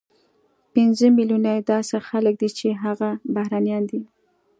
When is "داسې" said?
1.71-1.95